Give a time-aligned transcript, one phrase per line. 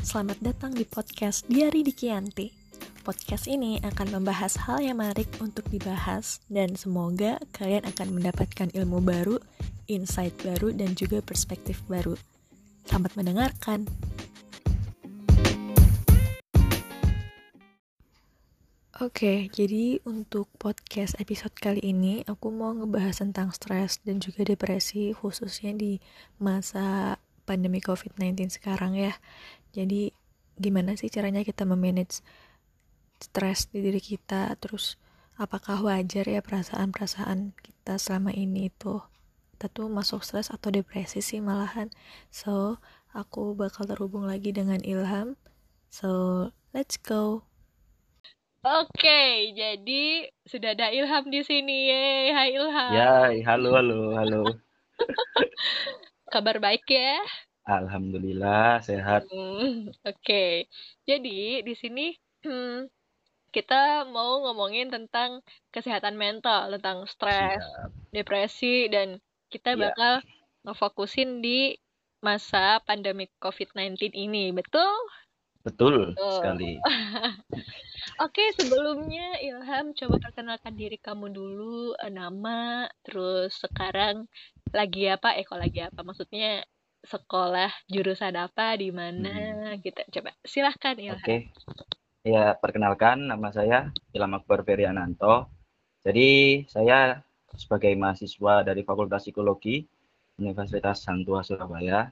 [0.00, 2.48] Selamat datang di podcast Diari Dikianti.
[3.04, 9.04] Podcast ini akan membahas hal yang menarik untuk dibahas dan semoga kalian akan mendapatkan ilmu
[9.04, 9.36] baru,
[9.84, 12.16] insight baru, dan juga perspektif baru.
[12.88, 13.84] Selamat mendengarkan.
[18.96, 25.12] Oke, jadi untuk podcast episode kali ini aku mau ngebahas tentang stres dan juga depresi
[25.12, 26.00] khususnya di
[26.40, 29.14] masa pandemi COVID-19 sekarang ya.
[29.76, 30.08] Jadi
[30.56, 32.24] gimana sih caranya kita memanage
[33.20, 34.96] stres di diri kita terus
[35.36, 39.00] apakah wajar ya perasaan-perasaan kita selama ini itu
[39.56, 41.92] kita tuh masuk stres atau depresi sih malahan
[42.32, 42.80] so
[43.12, 45.36] aku bakal terhubung lagi dengan Ilham
[45.92, 46.08] so
[46.72, 47.44] let's go
[48.66, 51.86] Oke, jadi sudah ada Ilham di sini.
[51.86, 52.92] Yeay, hai Ilham.
[52.98, 54.42] Ya, halo, halo, halo.
[56.34, 57.22] Kabar baik ya?
[57.66, 59.26] Alhamdulillah sehat.
[59.26, 60.70] Hmm, Oke,
[61.02, 62.14] jadi di sini
[62.46, 62.86] hmm,
[63.54, 65.42] kita mau ngomongin tentang
[65.74, 67.90] kesehatan mental, tentang stres, Siap.
[68.14, 69.18] depresi, dan
[69.50, 69.90] kita Iya.
[69.90, 70.12] bakal
[70.62, 71.74] ngefokusin di
[72.22, 74.94] masa pandemi COVID-19 ini, betul?
[75.66, 76.30] Betul Betul.
[76.38, 76.72] sekali.
[78.22, 84.30] Oke, sebelumnya Ilham coba perkenalkan diri kamu dulu, eh, nama, terus sekarang
[84.70, 85.34] lagi apa?
[85.34, 86.06] Eh, kok lagi apa?
[86.06, 86.62] Maksudnya
[87.06, 90.02] sekolah jurusan apa, di mana, gitu.
[90.10, 91.22] Coba silahkan Ilham.
[91.22, 91.50] Oke.
[92.26, 95.46] Ya, perkenalkan nama saya Ilham Akbar Feriananto.
[96.02, 97.22] Jadi, saya
[97.54, 99.86] sebagai mahasiswa dari Fakultas Psikologi
[100.36, 102.10] Universitas Santua Surabaya.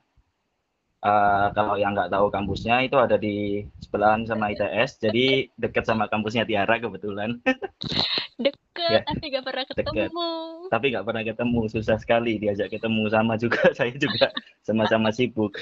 [1.05, 6.08] Eh, kalau yang nggak tahu kampusnya itu ada di sebelahan sama ITS, jadi dekat sama
[6.08, 7.45] kampusnya Tiara kebetulan.
[8.84, 10.30] Deket, Ya, tapi gak pernah ketemu.
[10.68, 13.61] Tapi nggak pernah ketemu, susah sekali diajak ketemu sama juga.
[13.78, 14.28] Saya juga
[14.61, 15.56] sama-sama sibuk.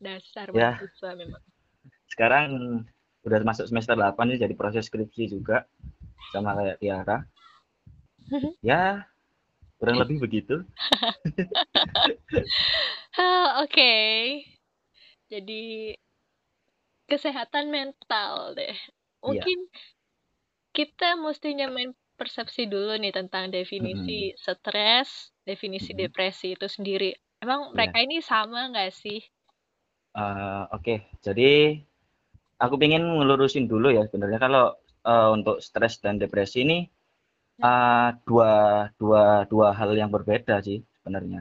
[0.00, 0.80] Dasar Ya.
[1.16, 1.42] memang.
[2.14, 2.46] sekarang
[3.26, 5.66] udah masuk semester 8 nih jadi proses skripsi juga
[6.30, 7.26] sama kayak Tiara
[8.62, 9.02] ya
[9.82, 10.62] kurang lebih begitu
[13.64, 13.94] oke.
[15.30, 15.94] Jadi
[17.08, 18.76] kesehatan mental deh.
[19.24, 19.58] Mungkin
[20.74, 24.12] kita mesti nyamain persepsi dulu nih tentang definisi
[24.46, 25.10] stres,
[25.48, 26.00] definisi Mhm.
[26.02, 27.10] depresi itu sendiri.
[27.44, 27.76] Emang Iya.
[27.76, 29.20] mereka ini sama nggak sih?
[30.22, 30.94] Eh, oke
[31.26, 31.50] jadi
[32.64, 34.64] aku pengen ngelurusin dulu ya sebenarnya kalau
[35.10, 36.78] eh, untuk stres dan depresi ini
[37.68, 38.52] eh, dua
[39.00, 41.40] dua dua hal yang berbeda sih sebenarnya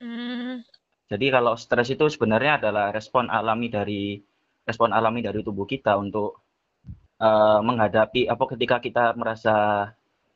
[0.00, 0.62] Hmm,
[1.10, 4.02] jadi kalau stres itu sebenarnya adalah respon alami dari
[4.68, 6.28] respon alami dari tubuh kita untuk
[7.26, 9.54] eh, menghadapi apa ketika kita merasa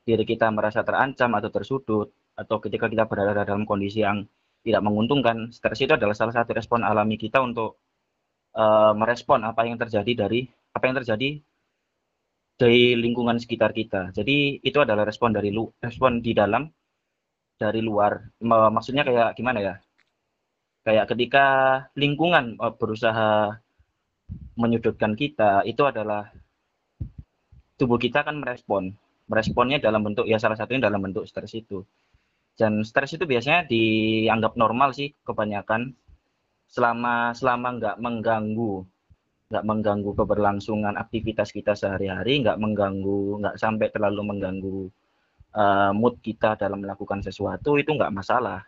[0.06, 2.09] diri kita merasa terancam atau tersudut
[2.39, 4.22] atau ketika kita berada dalam kondisi yang
[4.62, 7.83] tidak menguntungkan stres itu adalah salah satu respon alami kita untuk
[8.55, 11.31] eh, merespon apa yang terjadi dari apa yang terjadi
[12.56, 14.15] dari lingkungan sekitar kita.
[14.16, 16.71] Jadi itu adalah respon dari lu respon di dalam
[17.59, 18.22] dari luar.
[18.47, 19.75] Ma- maksudnya kayak gimana ya?
[20.87, 21.47] Kayak ketika
[21.99, 23.59] lingkungan eh, berusaha
[24.59, 26.31] menyudutkan kita itu adalah
[27.77, 28.95] tubuh kita akan merespon
[29.26, 31.82] meresponnya dalam bentuk ya salah satunya dalam bentuk stres itu.
[32.56, 35.92] Dan stres itu biasanya dianggap normal sih kebanyakan.
[36.66, 38.75] Selama selama nggak mengganggu
[39.47, 44.78] nggak mengganggu keberlangsungan aktivitas kita sehari-hari nggak mengganggu nggak sampai terlalu mengganggu
[45.54, 48.66] eh, mood kita dalam melakukan sesuatu itu nggak masalah.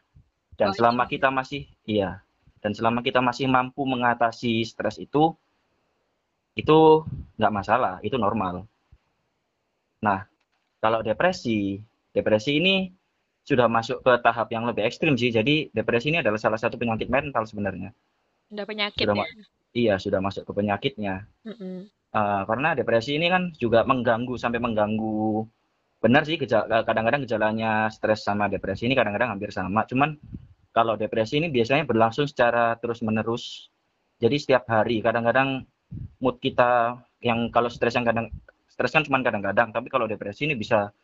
[0.58, 1.10] Dan Oh, selama iya.
[1.14, 2.10] kita masih iya
[2.58, 5.34] dan selama kita masih mampu mengatasi stres itu
[6.58, 6.78] itu
[7.38, 8.66] nggak masalah itu normal.
[10.02, 10.26] Nah
[10.78, 11.82] kalau depresi
[12.14, 12.90] depresi ini
[13.48, 15.32] sudah masuk ke tahap yang lebih ekstrim sih.
[15.32, 17.96] Jadi depresi ini adalah salah satu penyakit mental sebenarnya.
[18.52, 19.26] Udah penyakit Sudah, ya.
[19.72, 21.24] Iya sudah masuk ke penyakitnya.
[21.44, 21.88] Mm-mm.
[22.08, 25.44] Eh, karena depresi ini kan juga mengganggu sampai mengganggu.
[26.00, 29.84] Benar sih geja- kadang-kadang gejalanya stres sama depresi ini kadang-kadang hampir sama.
[29.84, 30.16] Cuman
[30.72, 33.68] kalau depresi ini biasanya berlangsung secara terus-menerus.
[34.18, 35.64] Jadi setiap hari kadang-kadang
[36.20, 38.28] mood kita yang kalau stres yang kadang
[38.78, 40.94] stres kan cuma kadang-kadang tapi kalau depresi ini bisa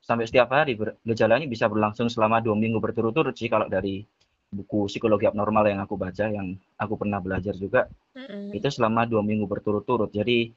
[0.00, 0.72] sampai setiap hari
[1.04, 4.00] gejalanya bisa berlangsung selama dua minggu berturut-turut sih kalau dari
[4.48, 8.56] buku psikologi abnormal yang aku baca yang aku pernah belajar juga Mm-mm.
[8.56, 10.48] itu selama dua minggu berturut-turut jadi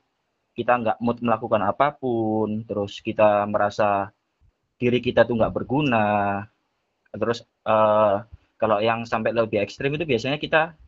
[0.56, 4.16] kita nggak mood melakukan apa pun terus kita merasa
[4.80, 6.48] diri kita tuh nggak berguna
[7.12, 8.16] terus eh,
[8.56, 10.80] kalau yang sampai lebih ekstrim itu biasanya kita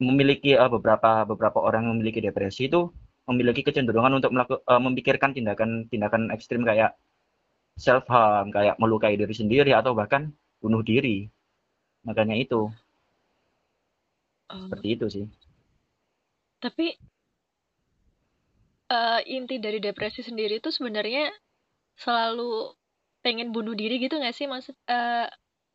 [0.00, 2.88] memiliki eh, beberapa beberapa orang yang memiliki depresi itu
[3.24, 6.96] memiliki kecenderungan untuk melakukan memikirkan tindakan-tindakan ekstrim kayak
[7.74, 10.30] self harm kayak melukai diri sendiri atau bahkan
[10.62, 11.26] bunuh diri.
[12.04, 12.68] Makanya itu.
[14.52, 15.26] Oh, seperti itu sih.
[16.60, 16.96] Tapi
[18.92, 21.32] uh, inti dari depresi sendiri itu sebenarnya
[21.96, 22.76] selalu
[23.24, 24.44] pengen bunuh diri gitu gak sih?
[24.44, 25.28] Maksud uh,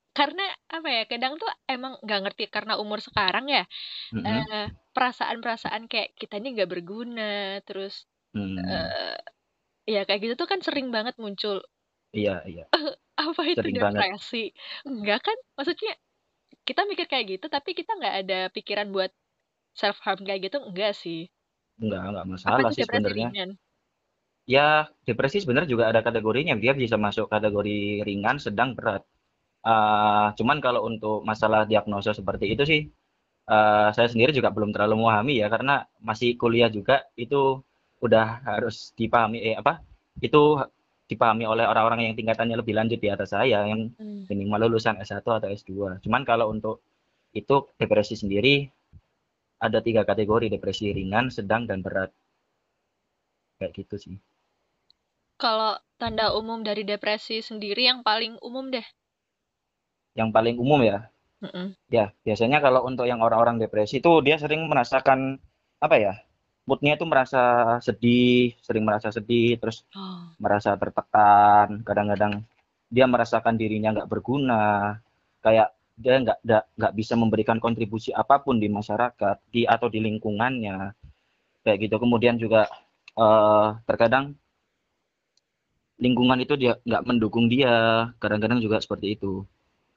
[0.10, 3.64] karena apa ya kadang tuh emang nggak ngerti karena umur sekarang ya
[4.12, 4.26] mm -hmm.
[4.26, 8.58] uh, perasaan-perasaan kayak kita ini nggak berguna terus mm.
[8.58, 9.18] uh,
[9.90, 11.66] ya kayak gitu tuh kan sering banget muncul.
[12.14, 12.66] Iya iya.
[13.18, 14.54] Apa itu sering depresi?
[14.54, 14.86] Banget.
[14.86, 15.38] enggak kan?
[15.58, 15.94] Maksudnya
[16.62, 19.10] kita mikir kayak gitu tapi kita nggak ada pikiran buat
[19.74, 21.26] self harm kayak gitu enggak sih.
[21.82, 23.58] Enggak enggak masalah sih sebenarnya.
[24.50, 29.06] ya depresi sebenarnya juga ada kategorinya dia bisa masuk kategori ringan sedang berat
[29.66, 32.82] uh, cuman kalau untuk masalah diagnosa seperti itu sih
[33.50, 37.60] uh, saya sendiri juga belum terlalu memahami ya karena masih kuliah juga itu
[38.00, 39.84] udah harus dipahami eh apa
[40.24, 40.60] itu
[41.10, 44.30] dipahami oleh orang-orang yang tingkatannya lebih lanjut di atas saya yang hmm.
[44.30, 46.06] minimal lulusan S1 atau S2.
[46.06, 46.86] Cuman kalau untuk
[47.34, 48.70] itu depresi sendiri
[49.58, 52.14] ada tiga kategori depresi ringan, sedang, dan berat.
[53.58, 54.16] Kayak gitu sih.
[55.42, 58.86] Kalau tanda umum dari depresi sendiri yang paling umum deh?
[60.18, 61.10] Yang paling umum ya?
[61.40, 61.68] Mm -mm.
[61.88, 65.40] Ya, biasanya kalau untuk yang orang-orang depresi itu dia sering merasakan
[65.80, 66.14] apa ya?
[66.68, 70.30] Moodnya itu merasa sedih, sering merasa sedih, terus oh.
[70.38, 71.82] merasa tertekan.
[71.82, 72.46] Kadang-kadang
[72.94, 74.98] dia merasakan dirinya nggak berguna,
[75.42, 76.40] kayak dia nggak
[76.80, 80.96] nggak bisa memberikan kontribusi apa pun di masyarakat di atau di lingkungannya
[81.68, 82.72] kayak gitu kemudian juga
[83.20, 84.32] uh, terkadang
[86.00, 89.44] lingkungan itu dia nggak mendukung dia kadang-kadang juga seperti itu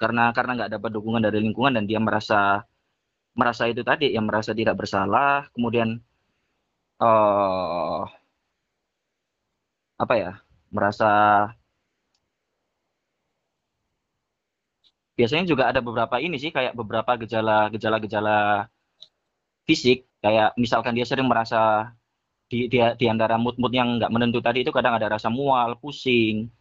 [0.02, 2.66] karena karena nggak dapat dukungan dari lingkungan dan dia merasa
[3.38, 5.46] merasa itu tadi yang merasa tidak bersalah.
[5.54, 5.88] Kemudian
[6.98, 8.02] uh,
[10.02, 10.30] apa ya
[10.74, 11.06] merasa
[15.18, 18.38] biasanya juga ada beberapa ini sih kayak beberapa gejala gejala gejala
[19.68, 19.98] fisik.
[20.22, 21.90] Kayak misalkan dia sering merasa
[22.50, 26.52] di dia di antara mood-mood yang nggak menentu tadi itu kadang ada rasa mual pusing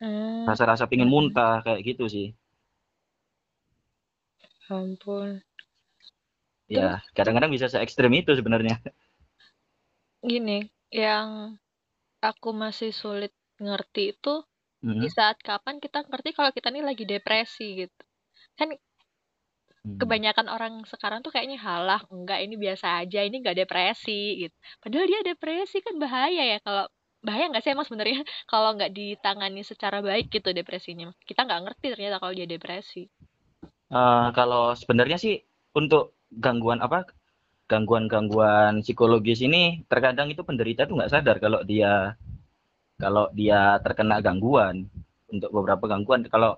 [0.00, 0.48] hmm.
[0.48, 2.32] rasa-rasa pingin muntah kayak gitu sih
[4.68, 5.44] ampun.
[6.64, 8.80] Ya kadang-kadang bisa se ekstrim itu sebenarnya.
[10.24, 11.58] Gini yang
[12.24, 14.40] aku masih sulit ngerti itu
[14.80, 15.00] hmm.
[15.04, 18.02] di saat kapan kita ngerti kalau kita ini lagi depresi gitu.
[18.56, 20.00] Kan hmm.
[20.00, 24.56] kebanyakan orang sekarang tuh kayaknya halah enggak ini biasa aja ini enggak depresi gitu.
[24.80, 26.88] Padahal dia depresi kan bahaya ya kalau
[27.20, 28.20] bahaya nggak sih emang sebenarnya?
[28.52, 31.08] Kalau nggak ditangani secara baik gitu depresinya.
[31.24, 33.08] Kita nggak ngerti ternyata kalau dia depresi
[33.90, 35.42] uh, kalau sebenarnya sih
[35.74, 37.08] untuk gangguan apa
[37.64, 42.12] gangguan-gangguan psikologis ini terkadang itu penderita tuh nggak sadar kalau dia
[43.00, 44.86] kalau dia terkena gangguan.
[45.24, 46.54] Untuk beberapa gangguan kalau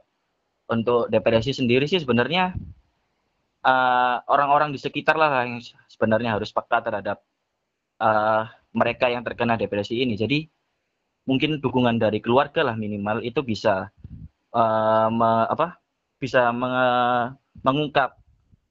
[0.68, 2.52] untuk depresi sendiri sih sebenarnya
[3.64, 7.24] uh, orang-orang di sekitar lah yang sebenarnya harus peka terhadap
[8.02, 8.44] uh,
[8.76, 10.18] mereka yang terkena depresi ini.
[10.18, 10.44] Jadi
[11.24, 13.88] mungkin dukungan dari keluarga lah minimal itu bisa
[14.52, 15.80] uh, me, apa
[16.16, 16.86] bisa menge,
[17.60, 18.16] mengungkap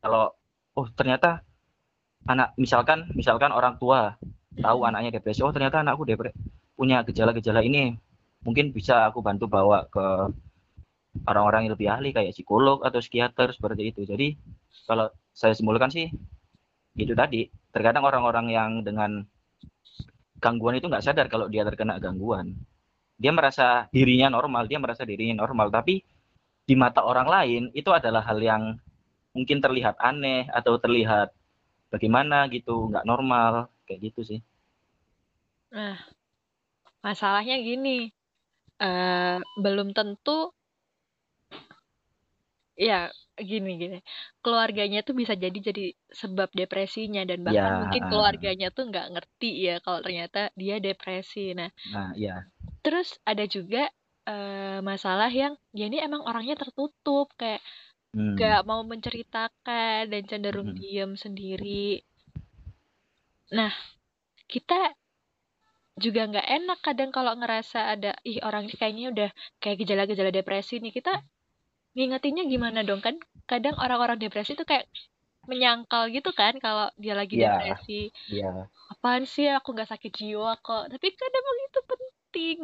[0.02, 0.34] kalau
[0.76, 1.46] oh ternyata
[2.26, 4.18] anak misalkan misalkan orang tua
[4.58, 6.36] tahu anaknya depresi oh ternyata anakku depresi
[6.76, 7.96] punya gejala-gejala ini
[8.46, 10.06] mungkin bisa aku bantu bawa ke
[11.24, 14.04] orang-orang yang lebih ahli kayak psikolog atau psikiater seperti itu.
[14.04, 14.36] Jadi
[14.84, 16.12] kalau saya simpulkan sih
[16.96, 19.24] itu tadi terkadang orang-orang yang dengan
[20.44, 22.54] gangguan itu nggak sadar kalau dia terkena gangguan.
[23.16, 26.04] Dia merasa dirinya normal dia merasa dirinya normal tapi
[26.66, 28.64] di mata orang lain itu adalah hal yang
[29.36, 31.30] mungkin terlihat aneh atau terlihat
[31.94, 34.40] bagaimana gitu nggak normal kayak gitu sih
[35.74, 35.98] nah
[37.06, 38.10] Masalahnya gini,
[38.82, 40.50] uh, belum tentu
[42.76, 43.08] ya
[43.40, 43.98] gini gini,
[44.44, 49.52] keluarganya tuh bisa jadi jadi sebab depresinya dan bahkan Ya, mungkin keluarganya tuh nggak ngerti
[49.70, 51.54] ya kalau ternyata dia depresi.
[51.54, 52.50] Nah Nah, iya.
[52.84, 53.88] terus ada juga,
[54.26, 57.62] uh, masalah yang dia ini emang orangnya tertutup, kayak
[58.16, 58.68] nggak hmm.
[58.68, 60.80] mau menceritakan dan cenderung hmm.
[60.80, 62.02] diam sendiri.
[63.52, 63.72] Nah,
[64.50, 64.96] kita
[65.96, 69.30] juga nggak enak kadang kalau ngerasa ada ih orang ini kayaknya udah
[69.64, 71.24] kayak gejala-gejala depresi nih kita
[71.96, 73.16] ngingetinnya gimana dong kan
[73.48, 74.92] kadang orang-orang depresi tuh kayak
[75.48, 78.68] menyangkal gitu kan kalau dia lagi yeah, depresi yeah.
[78.92, 82.15] apaan sih aku nggak sakit jiwa kok tapi kan emang itu penting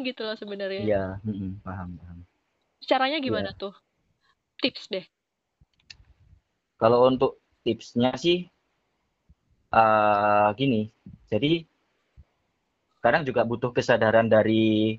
[0.03, 0.83] gitu loh sebenarnya.
[0.83, 2.17] Iya mm paham paham.
[2.83, 3.59] Caranya gimana yeah.
[3.59, 3.73] tuh?
[4.59, 5.05] Tips deh.
[6.77, 8.49] Kalau untuk tipsnya sih
[9.73, 10.89] uh, gini.
[11.29, 11.63] Jadi
[13.01, 14.97] kadang juga butuh kesadaran dari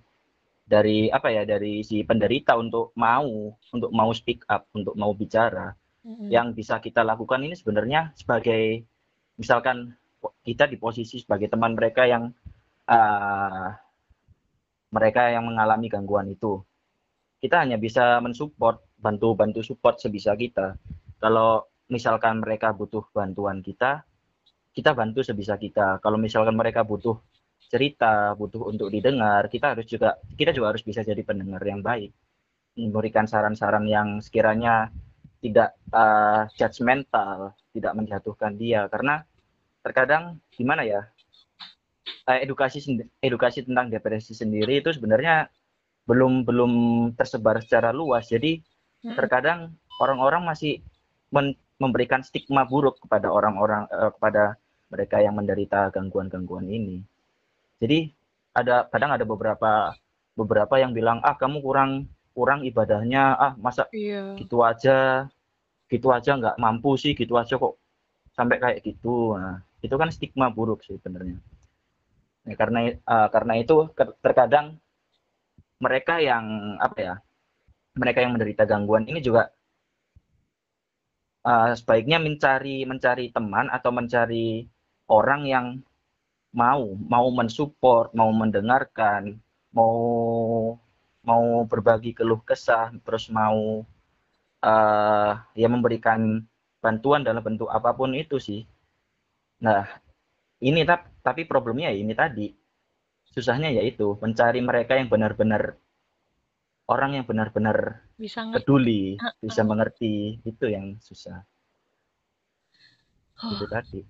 [0.63, 5.75] dari apa ya dari si penderita untuk mau untuk mau speak up untuk mau bicara.
[6.03, 6.35] Mm-hmm.
[6.35, 8.83] yang bisa kita lakukan ini sebenarnya sebagai
[9.39, 9.95] misalkan
[10.43, 12.35] kita di posisi sebagai teman mereka yang
[12.91, 13.71] uh,
[14.93, 16.61] mereka yang mengalami gangguan itu.
[17.43, 20.79] Kita hanya bisa mensupport, bantu-bantu support sebisa kita.
[21.19, 24.07] Kalau misalkan mereka butuh bantuan kita,
[24.73, 25.99] kita bantu sebisa kita.
[25.99, 27.19] Kalau misalkan mereka butuh
[27.69, 32.13] cerita, butuh untuk didengar, kita harus juga kita juga harus bisa jadi pendengar yang baik.
[32.77, 34.89] Memberikan saran-saran yang sekiranya
[35.45, 39.25] tidak uh, judgmental, tidak menjatuhkan dia karena
[39.85, 41.12] terkadang gimana ya?
[42.29, 42.83] Uh, edukasi
[43.23, 45.51] edukasi tentang depresi sendiri itu sebenarnya
[46.07, 46.73] belum belum
[47.15, 48.31] tersebar secara luas.
[48.31, 48.59] Jadi
[49.07, 49.15] hmm.
[49.15, 50.83] terkadang orang-orang masih
[51.33, 54.55] men memberikan stigma buruk kepada orang-orang uh, kepada
[54.93, 57.03] mereka yang menderita gangguan-gangguan ini.
[57.83, 58.13] Jadi
[58.53, 59.97] ada kadang ada beberapa
[60.37, 64.37] beberapa yang bilang ah kamu kurang kurang ibadahnya ah masa iya.
[64.41, 65.29] gitu aja
[65.93, 67.77] gitu aja nggak mampu sih gitu aja kok
[68.33, 71.37] sampai kayak gitu nah itu kan stigma buruk sih sebenarnya
[72.43, 73.87] Ya, karena uh, karena itu
[74.19, 74.83] terkadang
[75.79, 77.15] mereka yang apa ya
[77.95, 79.55] mereka yang menderita gangguan ini juga
[81.47, 84.67] uh, sebaiknya mencari mencari teman atau mencari
[85.07, 85.67] orang yang
[86.51, 89.39] mau mau mensupport mau mendengarkan
[89.71, 89.97] mau
[91.23, 93.87] mau berbagi keluh kesah terus mau
[94.67, 96.43] uh, ya memberikan
[96.83, 98.67] bantuan dalam bentuk apa pun itu sih.
[99.63, 99.87] Nah
[100.59, 100.83] ini
[101.23, 102.47] tapi problemnya ya ini tadi
[103.33, 105.81] susahnya yaitu mencari mereka yang benar-benar
[106.91, 109.35] orang yang benar-benar bisa peduli uh, uh.
[109.41, 111.41] bisa mengerti itu yang susah
[113.41, 113.51] oh.
[113.57, 114.01] itu tadi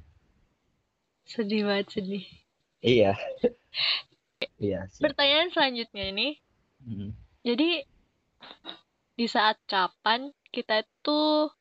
[1.22, 2.24] sedih banget sedih
[2.82, 3.14] iya
[4.58, 5.04] iya sih.
[5.04, 6.28] pertanyaan selanjutnya ini
[6.82, 7.10] hmm.
[7.46, 7.86] jadi
[9.14, 11.54] di saat kapan kita tuh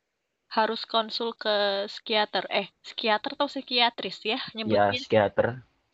[0.52, 2.44] harus konsul ke psikiater.
[2.52, 5.46] Eh psikiater atau psikiatris ya nyebutnya ya psikiater.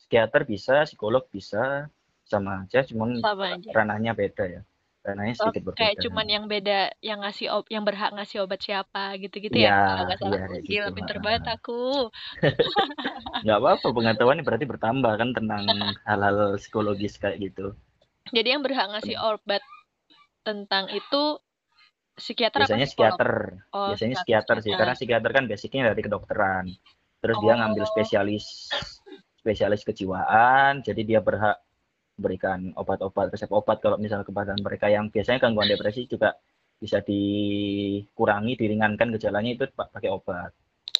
[0.03, 1.87] Psikiater bisa psikolog bisa
[2.27, 3.71] sama aja cuman sama aja.
[3.71, 4.63] ranahnya beda ya.
[5.07, 5.81] Ranahnya sedikit oh, berbeda.
[5.81, 9.77] kayak cuman yang beda yang ngasih ob yang berhak ngasih obat siapa gitu-gitu ya, ya
[9.79, 10.97] kalau nggak salah ya, gila gitu.
[11.01, 11.81] pinter banget aku.
[13.47, 15.63] Nggak apa-apa pengetahuan berarti bertambah kan tentang
[16.03, 17.79] hal-hal psikologis kayak gitu.
[18.35, 19.63] Jadi yang berhak ngasih obat
[20.43, 21.41] tentang itu
[22.19, 23.31] psikiater biasanya apa psikiater
[23.73, 26.65] oh, biasanya psikiater sih karena psikiater kan basicnya dari kedokteran
[27.23, 27.43] terus oh.
[27.43, 27.91] dia ngambil oh.
[27.91, 28.45] spesialis
[29.39, 31.59] spesialis kejiwaan jadi dia berhak
[32.19, 36.35] berikan obat-obat resep obat kalau misalnya kepada mereka yang biasanya gangguan depresi juga
[36.79, 40.51] bisa dikurangi diringankan gejalanya itu pakai obat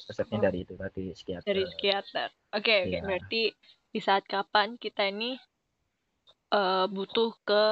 [0.07, 0.43] resepnya oh.
[0.47, 2.95] dari itu tadi psikiater dari psikiater oke okay, okay.
[2.95, 3.01] ya.
[3.03, 3.41] berarti
[3.89, 5.35] di saat kapan kita ini
[6.55, 7.63] uh, butuh ke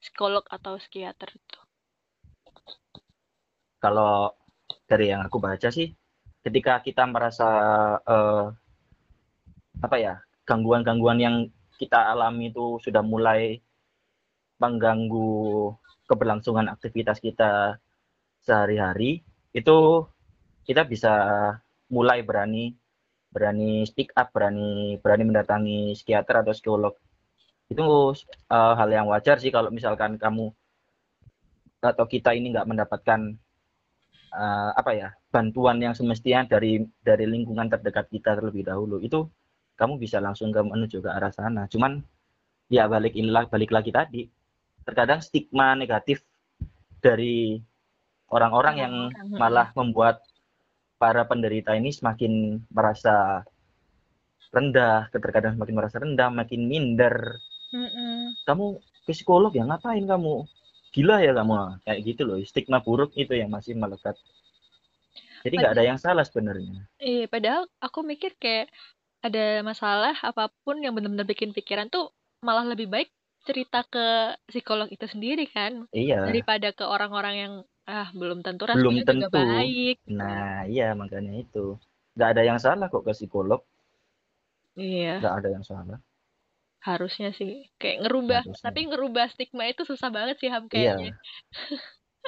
[0.00, 1.60] psikolog atau psikiater itu
[3.82, 4.30] kalau
[4.86, 5.90] dari yang aku baca sih
[6.44, 7.48] ketika kita merasa
[8.04, 8.52] uh,
[9.80, 11.36] apa ya gangguan-gangguan yang
[11.80, 13.60] kita alami itu sudah mulai
[14.60, 15.72] mengganggu
[16.04, 17.80] keberlangsungan aktivitas kita
[18.44, 19.24] sehari-hari
[19.56, 20.04] itu
[20.68, 21.12] kita bisa
[21.88, 22.76] mulai berani
[23.30, 26.94] berani speak up berani berani mendatangi psikiater atau psikolog.
[27.70, 28.12] Itu
[28.50, 30.50] uh, hal yang wajar sih kalau misalkan kamu
[31.80, 33.38] atau kita ini nggak mendapatkan
[34.34, 39.26] uh, apa ya bantuan yang semestinya dari dari lingkungan terdekat kita terlebih dahulu itu
[39.78, 42.02] kamu bisa langsung ke menuju ke arah sana cuman
[42.70, 44.26] ya balik inilah balik lagi tadi
[44.84, 46.22] terkadang stigma negatif
[47.00, 47.58] dari
[48.30, 48.94] orang-orang yang
[49.34, 50.22] malah membuat
[51.00, 53.42] para penderita ini semakin merasa
[54.52, 57.40] rendah, terkadang semakin merasa rendah, makin minder.
[57.70, 58.18] Mm -mm.
[58.44, 60.44] Kamu psikolog ya ngapain kamu?
[60.90, 61.82] Gila ya kamu.
[61.86, 64.18] Kayak gitu loh stigma buruk itu yang masih melekat.
[65.40, 66.84] Jadi nggak ada yang salah sebenarnya.
[67.00, 68.68] Iya padahal aku mikir kayak
[69.24, 73.12] ada masalah apa pun yang benar-benar bikin pikiran tuh malah lebih baik
[73.44, 76.28] cerita ke psikolog itu sendiri kan iya.
[76.28, 77.52] daripada ke orang-orang yang
[77.88, 79.28] ah belum tentu belum tentu.
[79.32, 81.76] juga baik nah iya makanya itu.
[82.16, 83.64] Nggak ada yang salah kok ke psikolog.
[84.76, 85.24] Iya.
[85.24, 86.00] Nggak ada yang salah
[86.80, 88.64] Harusnya sih, kayak ngerubah Harusnya.
[88.64, 90.96] tapi ngerubah stigma itu susah banget sih Ham Iya.
[90.96, 91.12] kayaknya.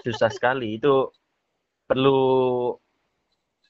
[0.05, 0.77] Susah sekali.
[0.77, 1.09] Itu
[1.89, 2.21] perlu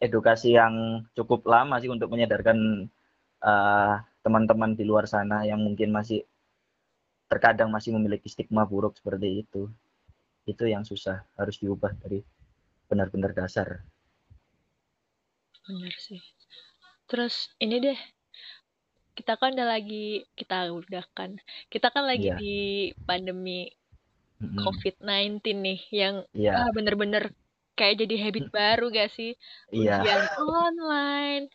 [0.03, 2.91] edukasi yang cukup lama sih untuk menyadarkan
[3.47, 3.95] uh,
[4.27, 6.27] teman-teman di luar sana yang mungkin masih
[7.31, 9.71] terkadang masih memiliki stigma buruk seperti itu.
[10.43, 12.19] Itu yang susah, harus diubah dari
[12.91, 13.87] benar-benar dasar.
[15.63, 16.19] Benar sih.
[17.07, 17.99] Terus ini deh,
[19.13, 21.37] kita kan udah lagi kita udah kan
[21.69, 22.39] kita kan lagi yeah.
[22.41, 22.57] di
[23.05, 23.69] pandemi
[24.41, 24.59] mm-hmm.
[24.65, 26.65] COVID-19 nih yang yeah.
[26.65, 27.33] ah, bener-bener
[27.77, 29.37] kayak jadi habit baru gak sih
[29.73, 30.01] iya.
[30.01, 30.23] ujian
[30.65, 31.47] online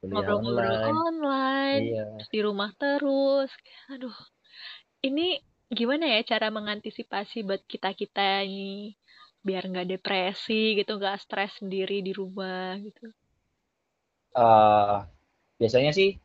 [0.00, 0.96] kuliah ngobrol-ngobrol online.
[0.96, 1.84] online,
[2.16, 3.50] terus di rumah terus.
[3.92, 4.16] Aduh,
[5.04, 5.36] ini
[5.68, 8.96] gimana ya cara mengantisipasi buat kita-kita ini
[9.44, 13.12] biar nggak depresi gitu, nggak stres sendiri di rumah gitu.
[14.32, 14.98] Eh,
[15.60, 16.16] biasanya sih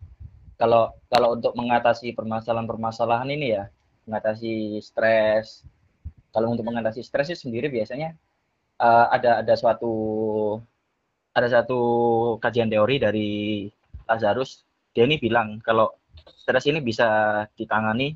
[0.55, 3.67] kalau kalau untuk mengatasi permasalahan-permasalahan ini ya,
[4.07, 5.63] mengatasi stres.
[6.35, 8.15] Kalau untuk mengatasi stres sendiri biasanya
[8.79, 9.93] eh, ada ada suatu
[11.35, 11.79] ada satu
[12.39, 13.31] kajian teori dari
[14.07, 14.63] Lazarus.
[14.95, 15.91] Dia ini bilang kalau
[16.39, 18.15] stres ini bisa ditangani,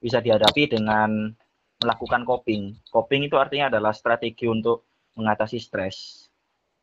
[0.00, 1.32] bisa dihadapi dengan
[1.80, 2.76] melakukan coping.
[2.90, 6.26] Coping itu artinya adalah strategi untuk mengatasi stres.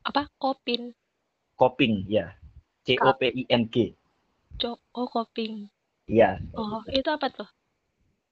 [0.05, 0.29] Apa?
[0.37, 0.93] Kopin.
[1.55, 2.35] Coping, ya.
[2.85, 3.95] C O P I N G.
[4.61, 5.67] Co- Oh, coping.
[6.07, 6.39] Iya.
[6.55, 7.49] Oh, itu apa tuh?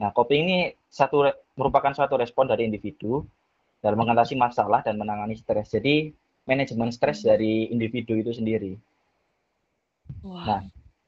[0.01, 1.17] Nah, coping ini satu
[1.59, 3.23] merupakan suatu respon dari individu
[3.83, 5.67] dalam mengatasi masalah dan menangani stres.
[5.75, 6.11] Jadi,
[6.49, 8.73] manajemen stres dari individu itu sendiri.
[10.23, 10.45] Wah.
[10.47, 10.61] Nah,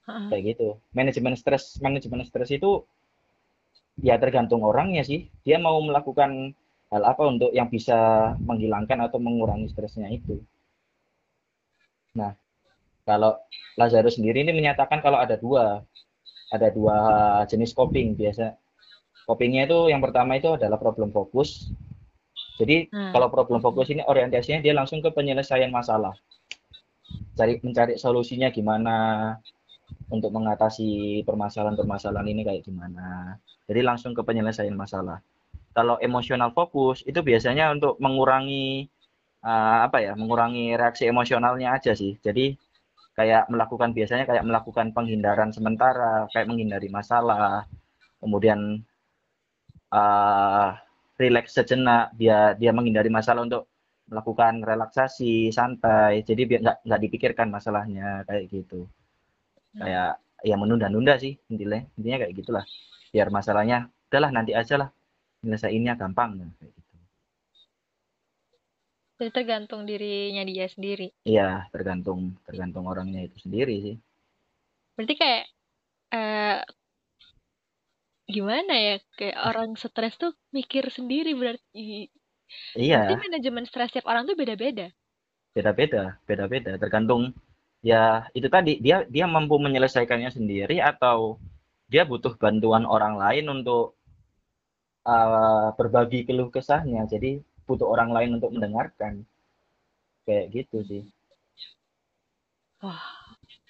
[0.07, 0.27] Heeh.
[0.31, 0.67] kayak gitu.
[0.97, 2.71] Manajemen stres, manajemen stres itu
[4.07, 5.19] ya tergantung orangnya sih.
[5.45, 6.31] Dia mau melakukan
[6.91, 7.97] hal apa untuk yang bisa
[8.47, 10.35] menghilangkan atau mengurangi stresnya itu.
[12.15, 12.31] Nah,
[13.05, 13.37] kalau
[13.77, 15.85] Lazarus sendiri ini menyatakan kalau ada dua,
[16.49, 16.97] ada dua
[17.45, 18.57] jenis coping biasa.
[19.29, 21.69] Copingnya itu yang pertama itu adalah problem fokus.
[22.55, 26.17] Jadi Nah, kalau problem fokus ini orientasinya dia langsung ke penyelesaian masalah.
[27.35, 28.95] Cari mencari solusinya gimana
[30.09, 33.37] untuk mengatasi permasalahan-permasalahan ini kayak gimana.
[33.69, 35.19] Jadi langsung ke penyelesaian masalah.
[35.75, 38.87] Kalau emosional fokus itu biasanya untuk mengurangi
[39.43, 42.15] eh, apa ya, mengurangi reaksi emosionalnya aja sih.
[42.23, 42.55] Jadi
[43.17, 47.63] kayak melakukan biasanya kayak melakukan penghindaran sementara, kayak menghindari masalah,
[48.21, 48.83] kemudian
[49.95, 50.69] eh
[51.21, 53.71] relax sejenak, dia dia menghindari masalah untuk
[54.11, 56.21] melakukan relaksasi, santai.
[56.27, 58.85] Jadi biar nggak nggak dipikirkan masalahnya kayak gitu.
[59.79, 62.65] Kayak ya menunda-nunda sih intinya, intinya kayak gitulah.
[63.13, 64.89] Biar masalahnya udahlah nanti aja lah
[65.43, 66.84] nyelesainnya gampang kayak gitu.
[69.15, 71.07] Jadi tergantung dirinya dia sendiri.
[71.23, 73.95] Iya, tergantung tergantung orangnya itu sendiri sih.
[74.95, 75.43] Berarti kayak
[76.15, 76.59] eh
[78.27, 78.95] gimana ya?
[79.15, 82.11] Kayak orang stres tuh mikir sendiri berarti.
[82.75, 83.07] Iya.
[83.07, 84.91] Berarti manajemen stres tiap orang tuh beda-beda.
[85.55, 87.31] beda-beda beda-beda tergantung
[87.79, 91.39] ya itu tadi dia dia mampu menyelesaikannya sendiri atau
[91.87, 93.95] dia butuh bantuan orang lain untuk
[95.07, 99.25] uh, berbagi keluh kesahnya jadi butuh orang lain untuk mendengarkan.
[100.25, 101.03] Kayak gitu sih.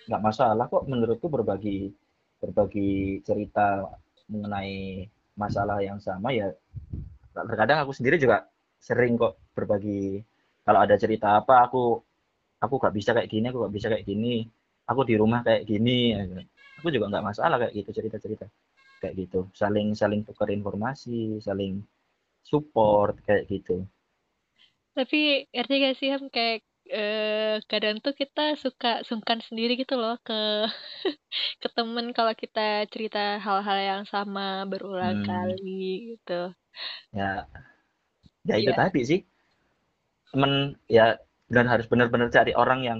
[0.08, 1.92] Nggak masalah kok menurutku berbagi
[2.40, 3.90] berbagi cerita
[4.28, 5.08] mengenai
[5.40, 6.52] masalah yang sama ya.
[7.36, 8.48] Terkadang aku sendiri juga
[8.80, 10.22] sering kok berbagi
[10.62, 12.00] kalau ada cerita apa aku
[12.62, 14.46] aku gak bisa kayak gini aku gak bisa kayak gini
[14.86, 16.14] aku di rumah kayak gini
[16.80, 18.46] aku juga nggak masalah kayak gitu cerita-cerita.
[19.02, 19.40] Kayak gitu.
[19.58, 21.82] Saling saling tukar informasi saling
[22.50, 23.74] support kayak gitu
[24.96, 25.18] tapi
[25.54, 26.58] ngerti gak sih Ham kayak
[26.96, 30.34] eh, kadang tuh kita suka sungkan sendiri gitu loh ke
[31.62, 32.60] ke temen kalau kita
[32.94, 35.28] cerita hal-hal yang sama berulang Hmm.
[35.28, 35.70] kali
[36.16, 36.32] gitu.
[37.14, 37.48] ya
[38.46, 38.78] ya itu Iya.
[38.80, 39.20] tadi sih
[40.32, 40.54] temen
[40.98, 41.06] ya
[41.50, 43.00] benar harus benar-benar cari orang yang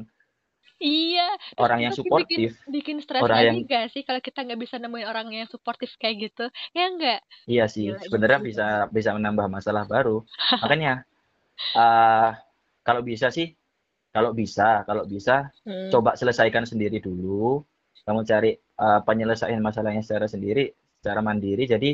[0.76, 1.24] Iya,
[1.56, 4.44] terus orang yang itu bikin suportif bikin stres orang lagi yang gak sih kalau kita
[4.44, 6.46] nggak bisa nemuin orang yang suportif kayak gitu?
[6.76, 7.20] Ya enggak?
[7.48, 10.26] iya sih Gila, sebenarnya bisa bisa menambah masalah baru
[10.62, 11.08] makanya
[11.76, 12.30] eh
[12.88, 13.48] kalau bisa sih
[14.16, 15.90] kalau bisa kalau bisa Hmm.
[15.94, 17.64] coba selesaikan sendiri dulu
[18.06, 21.92] kamu cari eh, penyelesaian masalahnya secara sendiri secara mandiri jadi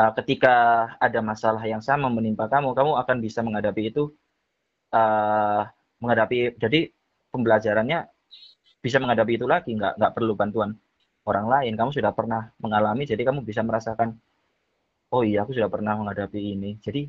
[0.00, 0.54] eh, ketika
[1.02, 4.04] ada masalah yang sama menimpa kamu kamu akan bisa menghadapi itu
[4.94, 5.62] eh
[6.00, 6.80] menghadapi jadi
[7.30, 8.08] pembelajarannya
[8.78, 9.74] bisa menghadapi itu lagi.
[9.74, 10.74] Nggak nggak perlu bantuan
[11.28, 11.72] orang lain.
[11.76, 14.16] Kamu sudah pernah mengalami jadi kamu bisa merasakan
[15.12, 16.76] oh iya aku sudah pernah menghadapi ini.
[16.80, 17.08] Jadi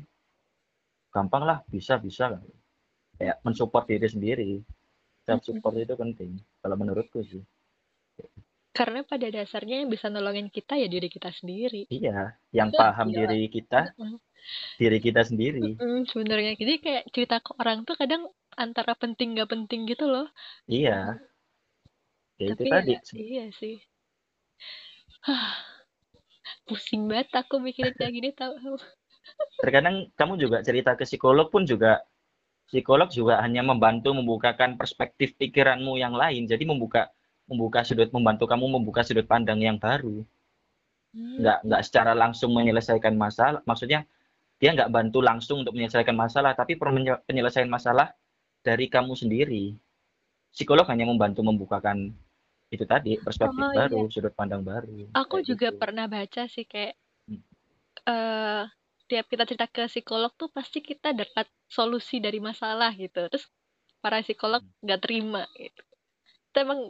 [1.10, 2.38] gampang lah bisa bisa
[3.18, 4.50] kayak mensupport diri sendiri.
[5.28, 7.44] Self support itu penting kalau menurutku sih.
[8.70, 11.90] Karena pada dasarnya yang bisa nolongin kita ya diri kita sendiri.
[11.90, 13.28] iya yang Itu paham gila.
[13.28, 13.92] diri kita
[14.80, 15.76] diri kita sendiri.
[16.08, 16.56] Sebenarnya.
[16.56, 18.30] Jadi kayak cerita ke orang tuh kadang
[18.64, 20.26] antara penting gak penting gitu loh.
[20.68, 21.20] iya
[22.40, 23.74] ya itu Tapi tadi ya, iya sih.
[26.66, 28.54] Pusing banget aku mikirin kayak gini tau.
[29.62, 31.92] terkadang kamu juga cerita ke psikolog pun juga
[32.70, 37.02] psikolog juga hanya membantu membukakan perspektif pikiranmu yang lain jadi membuka
[37.50, 40.16] membuka sudut membantu kamu membuka sudut pandang yang baru
[41.14, 41.40] Hmm.
[41.40, 44.00] nggak nggak secara langsung menyelesaikan masalah maksudnya
[44.60, 46.72] dia nggak bantu langsung untuk menyelesaikan masalah tapi
[47.28, 48.06] penyelesaian masalah
[48.66, 49.64] dari kamu sendiri
[50.54, 51.98] psikolog hanya membantu membukakan
[52.74, 55.76] itu tadi perspektif Oh baru, iya, sudut pandang baru, aku juga gitu.
[55.80, 56.94] pernah baca sih kayak
[57.28, 57.40] Hmm.
[58.12, 58.62] eh
[59.10, 61.46] tiap kita cerita ke psikolog tuh pasti kita dapat
[61.76, 63.18] solusi dari masalah gitu.
[63.30, 63.44] Terus
[64.02, 64.70] para psikolog Hmm.
[64.84, 65.82] nggak terima gitu.
[66.50, 66.80] Itu emang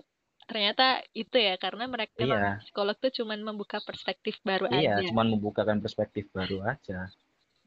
[0.51, 0.85] ternyata
[1.23, 5.09] itu ya karena mereka Iya, psikolog tuh cuman membuka perspektif baru iya, aja.
[5.09, 6.99] cuman membukakan perspektif baru aja.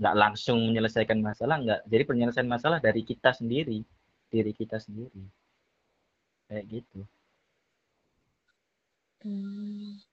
[0.04, 1.88] Nggak langsung menyelesaikan masalah, nggak.
[1.88, 3.80] Jadi penyelesaian masalah dari kita sendiri,
[4.28, 5.24] diri kita sendiri.
[6.52, 7.08] Kayak gitu.
[9.24, 10.04] Hmm.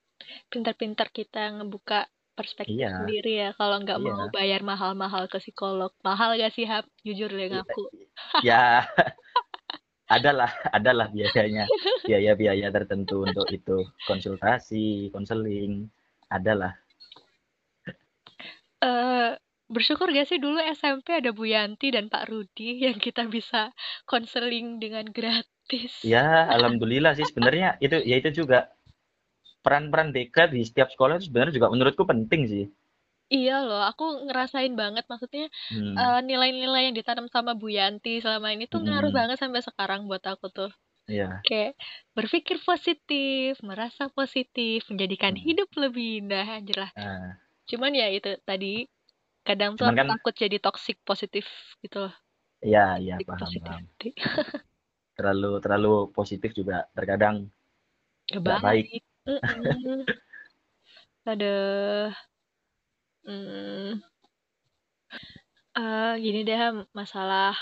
[0.46, 2.06] Pintar-pintar kita ngebuka
[2.38, 4.32] perspektif Iya, sendiri ya kalau nggak mau iya.
[4.32, 5.90] bayar mahal-mahal ke psikolog.
[6.06, 6.86] Mahal gak sih, Hap?
[7.02, 7.82] Jujur deh Iya, ngaku.
[8.46, 8.86] Ya,
[10.06, 11.64] adalah, adalah biayanya,
[12.04, 15.88] biaya-biaya tertentu untuk itu konsultasi, konseling,
[16.30, 16.76] adalah.
[18.80, 19.32] Eh,
[19.74, 23.60] bersyukur gak sih dulu SMP ada Bu Yanti dan Pak Rudi yang kita bisa
[24.10, 25.94] konseling dengan gratis.
[26.12, 26.24] Ya,
[26.56, 28.58] alhamdulillah sih sebenarnya itu ya itu juga
[29.64, 32.64] peran-peran BK di setiap sekolah itu sebenarnya juga menurutku penting sih.
[33.36, 35.96] Iya loh, aku ngerasain banget maksudnya Hmm.
[36.00, 39.18] eh, nilai-nilai yang ditanam sama Bu Yanti selama ini tuh ngaruh Mm-mm.
[39.18, 40.70] banget sampai sekarang buat aku tuh.
[41.08, 41.42] Iya.
[41.46, 41.72] Kayak
[42.16, 45.44] berpikir positif, merasa positif, menjadikan Hmm.
[45.46, 46.92] hidup lebih indah, anjir lah.
[46.96, 48.66] Nah, Cuman ya itu tadi
[49.46, 51.44] kadang tuh cuman aku kan takut jadi toxic positif
[51.84, 52.14] gitu loh.
[52.72, 53.82] ya ya Toxic paham paham.
[55.16, 57.36] Terlalu terlalu positif juga terkadang
[58.32, 58.66] Gak nggak baik.
[58.66, 58.86] baik.
[59.28, 60.00] Mm-mm.
[61.30, 62.08] Aduh.
[63.24, 63.90] Hmm.
[65.78, 66.60] Eh, gini deh,
[66.98, 67.52] masalah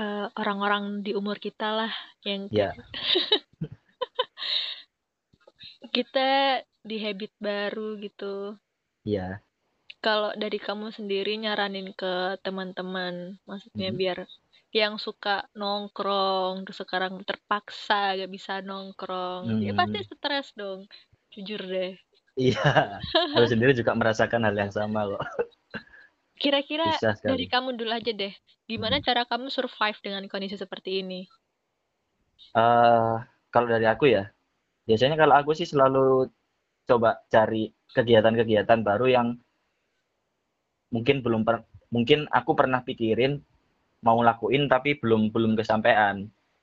[0.00, 1.92] eh, orang-orang di umur kita lah
[2.28, 2.82] yang Ya, kayak
[5.94, 6.28] kita
[6.88, 8.24] di habit baru gitu.
[9.04, 9.44] iya.
[10.08, 12.12] Kalau dari kamu sendiri nyaranin ke
[12.44, 13.14] teman-teman,
[13.48, 13.98] maksudnya Mhm.
[14.00, 14.18] biar
[14.80, 20.08] yang suka nongkrong, terus sekarang terpaksa gak bisa nongkrong, ya pasti Hmm.
[20.08, 20.80] stres dong.
[21.34, 21.92] Jujur deh.
[22.38, 22.62] Iya.
[23.34, 25.22] Aku sendiri juga merasakan hal yang sama kok.
[26.42, 26.90] Kira-kira
[27.28, 28.34] dari kamu dulu aja deh,
[28.70, 29.04] gimana Mhm.
[29.06, 31.20] cara kamu survive dengan kondisi seperti ini?
[32.56, 33.14] Eh,
[33.52, 34.24] kalau dari aku ya,
[34.88, 36.28] biasanya kalau aku sih selalu
[36.88, 39.28] coba cari kegiatan-kegiatan baru yang
[40.94, 43.40] mungkin belum per, mungkin aku pernah pikirin
[44.06, 46.16] mau lakuin tapi belum belum kesampaian.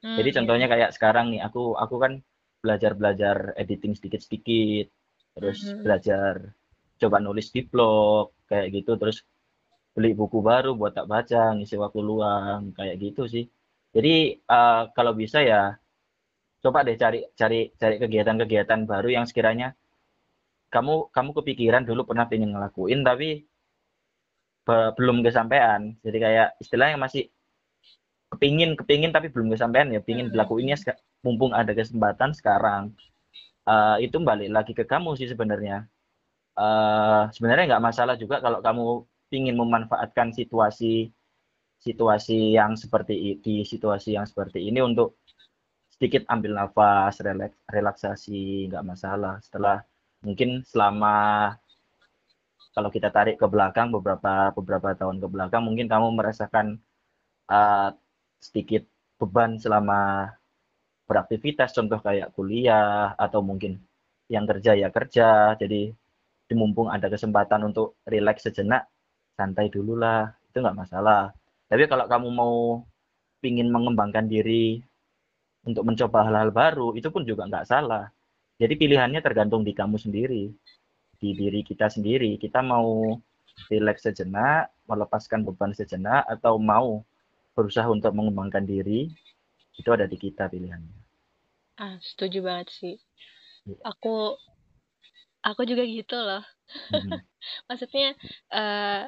[0.03, 0.35] Hmm, Jadi iya.
[0.38, 2.13] contohnya kayak sekarang nih, aku aku kan
[2.63, 4.85] belajar-belajar editing sedikit-sedikit,
[5.35, 5.83] terus Mhm.
[5.85, 6.33] belajar
[7.01, 9.17] coba nulis di blog kayak gitu, terus
[9.95, 13.45] beli buku baru buat tak baca, ngisi waktu luang kayak gitu sih.
[13.95, 15.75] Jadi eh, kalau bisa ya
[16.63, 19.67] coba deh cari cari cari kegiatan-kegiatan baru yang sekiranya
[20.73, 23.29] kamu kamu kepikiran dulu pernah pengen ngelakuin tapi
[24.97, 25.82] belum kesampaian.
[26.06, 27.23] Jadi kayak istilahnya masih
[28.32, 30.34] kepingin kepingin tapi belum kesampaian ya pingin Hmm.
[30.34, 30.75] dilakuinnya
[31.25, 32.84] mumpung ada kesempatan sekarang
[33.65, 35.78] Eh, itu balik lagi ke kamu sih sebenarnya
[36.60, 38.84] Eh, sebenarnya nggak masalah juga kalau kamu
[39.32, 41.12] pingin memanfaatkan situasi
[41.86, 43.13] situasi yang seperti
[43.45, 45.19] di situasi yang seperti ini untuk
[45.93, 49.78] sedikit ambil nafas relaks relaksasi nggak masalah setelah
[50.25, 51.15] mungkin selama
[52.75, 56.75] kalau kita tarik ke belakang beberapa beberapa tahun ke belakang mungkin kamu merasakan
[57.47, 57.95] uh,
[58.43, 58.83] sedikit
[59.15, 60.29] beban selama
[61.07, 63.79] beraktivitas contoh kayak kuliah atau mungkin
[64.27, 65.55] yang kerja ya kerja.
[65.55, 65.93] Jadi
[66.45, 68.85] di mumpung ada kesempatan untuk rileks sejenak
[69.39, 71.31] santai dulu lah itu nggak masalah.
[71.71, 72.55] Tapi kalau kamu mau
[73.41, 74.81] pingin mengembangkan diri
[75.65, 78.09] untuk mencoba hal-hal baru itu pun juga nggak salah.
[78.59, 80.51] Jadi pilihannya tergantung di kamu sendiri
[81.19, 83.15] di diri kita sendiri kita mau
[83.71, 87.01] rileks sejenak melepaskan beban sejenak atau mau
[87.56, 89.08] berusaha untuk mengembangkan diri
[89.75, 91.04] itu ada di kita pilihannya
[91.75, 92.95] Ah, setuju banget sih.
[93.67, 93.75] Iya.
[93.84, 94.39] Aku
[95.43, 96.39] aku juga gitu loh.
[96.95, 97.19] Mhm.
[97.67, 98.15] Maksudnya
[98.47, 99.01] eh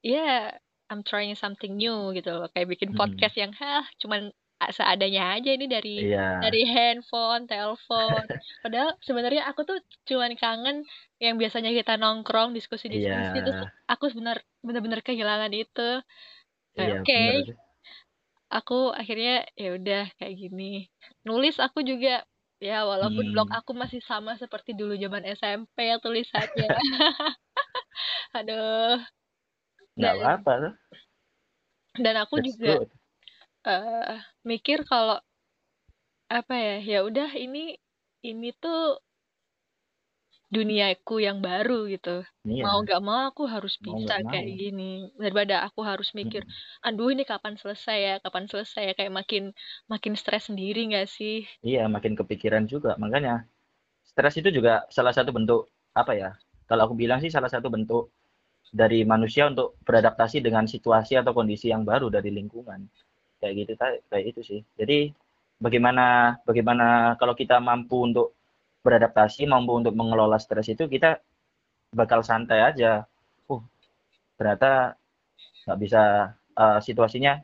[0.00, 0.56] ya
[0.88, 2.48] I'm trying something new gitu loh.
[2.48, 2.98] Kayak bikin Mhm.
[2.98, 4.32] podcast yang hah cuman
[4.76, 8.22] seadanya aja ini dari iya dari handphone, telepon.
[8.62, 10.76] Padahal sebenarnya aku tuh cuman kangen
[11.24, 15.80] yang biasanya kita nongkrong diskusi-diskusi terus iya aku benar benar-benar kehilangan itu.
[16.76, 17.56] Iya oke, bener
[18.56, 20.64] aku akhirnya ya udah kayak gini.
[21.26, 22.24] Nulis aku juga
[22.62, 23.58] ya walaupun blog Hmm.
[23.58, 26.68] aku masih sama seperti dulu zaman SMP tulisannya.
[28.36, 29.00] Aduh.
[29.96, 30.54] nggak apa-apa
[31.98, 32.88] dan aku that's juga good
[33.72, 35.16] eh mikir kalau
[36.38, 36.74] apa ya?
[36.90, 37.58] Ya udah ini
[38.28, 38.78] ini tuh
[40.54, 42.16] duniaku yang baru gitu.
[42.44, 42.64] Iya.
[42.64, 44.58] Mau gak mau aku harus Mau bisa nggak kayak mau.
[44.60, 44.90] gini.
[45.22, 46.54] Daripada aku harus mikir, Mm-mm.
[46.86, 49.42] aduh ini kapan selesai ya, kapan selesai ya, kayak makin
[49.92, 51.36] makin stres sendiri gak sih?
[51.68, 52.90] Iya, makin kepikiran juga.
[53.02, 53.34] Makanya
[54.10, 55.60] stres itu juga salah satu bentuk
[56.02, 56.30] apa ya?
[56.68, 58.04] Kalau aku bilang sih salah satu bentuk
[58.80, 62.80] dari manusia untuk beradaptasi dengan situasi atau kondisi yang baru dari lingkungan.
[63.44, 63.72] Kayak gitu
[64.08, 64.60] kayak itu sih.
[64.80, 65.12] Jadi
[65.60, 68.32] bagaimana bagaimana kalau kita mampu untuk
[68.80, 71.20] beradaptasi, mampu untuk mengelola stres itu kita
[71.92, 73.04] bakal santai aja.
[73.44, 73.60] Uh,
[74.40, 74.96] ternyata
[75.68, 77.36] nggak bisa uh, situasinya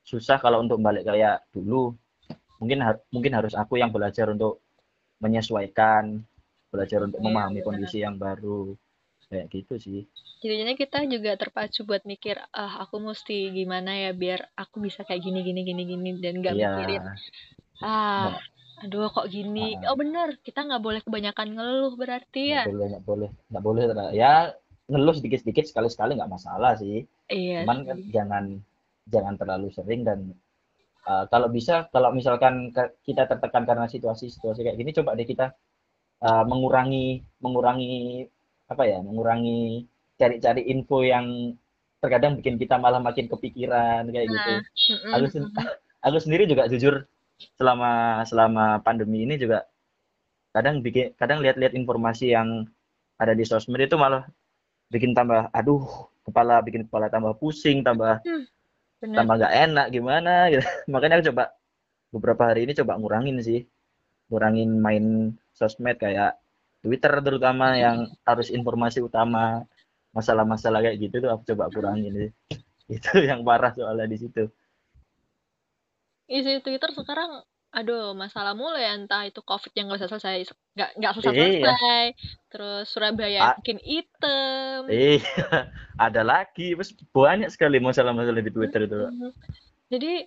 [0.00, 1.92] susah kalau untuk balik kayak dulu.
[2.56, 4.64] Mungkin har mungkin harus aku yang belajar untuk
[5.20, 6.24] menyesuaikan,
[6.72, 8.72] belajar untuk Iya, memahami kondisi yang baru.
[9.32, 10.00] Kayak gitu sih.
[10.44, 15.24] Jadinya kita juga terpacu buat mikir, ah aku mesti gimana ya biar aku bisa kayak
[15.24, 16.68] gini gini gini gini dan nggak Iya.
[16.68, 17.02] mikirin
[17.80, 18.40] ah Nggak
[18.82, 19.78] aduh kok gini.
[19.78, 22.68] uh, Oh bener, kita nggak boleh kebanyakan ngeluh berarti nggak ya.
[22.68, 24.32] boleh nggak boleh nggak boleh ya
[24.90, 27.06] ngeluh sedikit-sedikit sekali-sekali nggak masalah sih.
[27.26, 28.10] Iya Cuman kan sih.
[28.12, 28.44] jangan
[29.08, 30.18] jangan terlalu sering dan
[31.06, 35.54] uh, kalau bisa kalau misalkan kita tertekan karena situasi-situasi kayak gini coba deh kita
[36.20, 38.26] uh, mengurangi mengurangi
[38.72, 39.86] apa ya mengurangi
[40.20, 41.26] cari-cari info yang
[42.02, 44.52] terkadang bikin kita malah makin kepikiran kayak gitu.
[44.58, 45.52] Nah, Aku sen-
[46.06, 46.94] aku sendiri juga jujur
[47.58, 49.66] selama selama pandemi ini juga
[50.52, 52.68] kadang bikin kadang lihat-lihat informasi yang
[53.22, 54.26] ada di sosmed itu malah
[54.92, 55.82] bikin tambah aduh
[56.26, 58.44] kepala bikin kepala tambah pusing tambah Hmm,
[59.00, 59.16] bener.
[59.18, 61.44] tambah nggak enak gimana gitu makanya aku coba
[62.14, 63.60] beberapa hari ini coba ngurangin sih
[64.30, 65.06] ngurangin main
[65.56, 66.38] sosmed kayak
[66.82, 69.62] Twitter terutama yang harus informasi utama
[70.12, 72.30] masalah-masalah kayak gitu tuh aku coba kurangin sih
[72.98, 74.50] itu yang parah soalnya di situ
[76.32, 77.44] Isi Twitter sekarang,
[77.76, 82.04] aduh masalah mulu ya entah itu COVID yang nggak selesai nggak nggak selesai iya selesai.
[82.48, 84.80] Terus Surabaya Ah, makin hitam.
[84.88, 85.20] iya
[86.08, 88.96] ada lagi Terus banyak sekali masalah-masalah di Twitter itu.
[89.92, 90.24] Jadi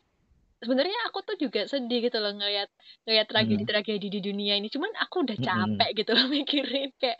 [0.65, 2.69] sebenarnya aku tuh juga sedih gitu loh ngeliat
[3.07, 4.67] Hmm, tragedi-tragedi di dunia ini.
[4.75, 7.17] Cuman aku udah capek gitu loh mikirin kayak,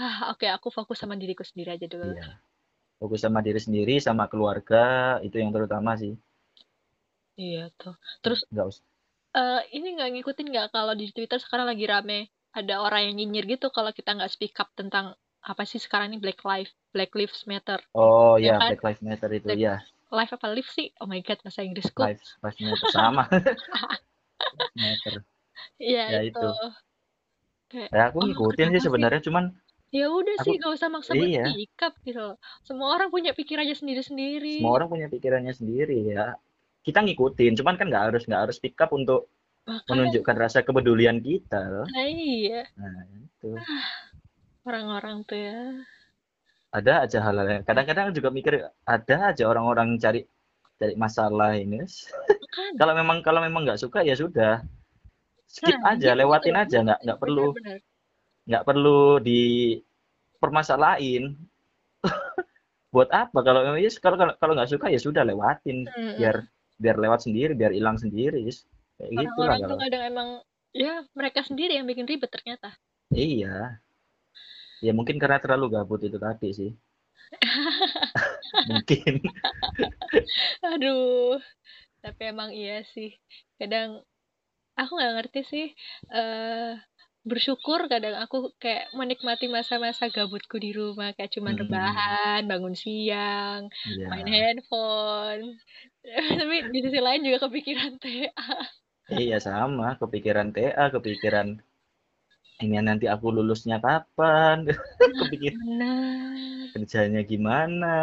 [0.00, 2.06] ah oke aku fokus sama diriku sendiri aja dulu.
[2.08, 2.24] iya.
[3.00, 4.78] Fokus sama diri sendiri sama keluarga
[5.26, 6.12] itu yang terutama sih.
[7.42, 7.94] Iya tuh.
[8.22, 8.84] Terus nggak usah
[9.40, 12.18] eh ini nggak ngikutin nggak kalau di Twitter sekarang lagi rame
[12.58, 15.06] ada orang yang nyinyir gitu kalau kita nggak speak up tentang
[15.50, 17.80] apa sih sekarang ini Black Lives Black Lives Matter.
[17.94, 18.66] Oh ya ya kan?
[18.66, 19.74] Black Lives Matter itu Black ya
[20.10, 20.90] Life apa Lives sih?
[20.98, 22.02] Oh my god bahasa Inggrisku.
[22.02, 22.90] Lives Matter.
[22.90, 23.24] Sama.
[24.78, 25.22] Matter.
[25.78, 26.34] Iya ya itu.
[26.34, 26.50] itu.
[27.70, 29.44] Kayak ya aku oh ngikutin kenapa sih sih sebenarnya cuman
[29.90, 31.50] ya udah sih aku gak usah maksa buat iya.
[31.82, 34.62] up gitu semua orang punya pikirannya semua sendiri-sendiri.
[34.66, 36.34] Orang punya pikirannya sendiri ya.
[36.82, 39.30] Kita ngikutin cuman kan nggak harus nggak harus pick up untuk
[39.66, 41.86] makanya menunjukkan rasa kepedulian kita loh.
[41.86, 42.66] Ah, iya.
[42.74, 43.50] Nah itu.
[44.66, 45.58] Orang-orang tuh ya
[46.70, 50.22] ada aja hal-hal yang kadang-kadang juga mikir ada aja orang-orang cari
[50.78, 51.82] cari masalah ini.
[51.82, 51.90] Kan.
[52.80, 54.62] Kalau memang kalau memang nggak suka ya sudah.
[55.50, 57.50] Skip nah aja gitu lewatin aja nggak nggak perlu
[58.46, 61.34] nggak perlu dipermasalahin
[62.94, 63.34] buat apa?
[63.42, 65.90] Kalau memang yes, kalau kalau nggak suka ya sudah lewatin.
[65.90, 66.22] Mm-mm.
[66.22, 66.46] biar
[66.80, 68.46] biar lewat sendiri biar hilang sendiri.
[68.46, 69.82] Gitulah orang-orang tuh kalau.
[69.82, 70.38] kadang emang
[70.70, 72.78] ya mereka sendiri yang bikin ribet ternyata.
[73.10, 73.82] Iya
[74.86, 76.70] ya mungkin karena terlalu gabut itu tadi sih.
[78.68, 79.22] Mungkin.
[80.64, 81.40] Aduh
[82.04, 83.08] tapi emang iya sih.
[83.60, 83.90] Kadang
[84.80, 85.64] aku nggak ngerti sih
[86.14, 86.72] eh
[87.30, 93.62] bersyukur kadang aku kayak menikmati masa-masa gabutku di rumah kayak cuman Hmm, rebahan bangun siang
[94.10, 95.42] main ya handphone.
[96.40, 98.56] Tapi di sisi lain juga kepikiran TA
[99.22, 99.86] iya sama.
[100.00, 101.48] Kepikiran TA kepikiran
[102.60, 104.68] ini nanti aku lulusnya kapan?
[105.20, 106.34] Kepikiran benar.
[106.76, 107.96] kerjanya gimana?